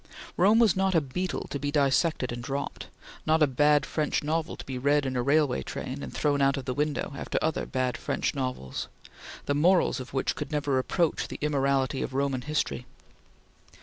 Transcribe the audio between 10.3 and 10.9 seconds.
could never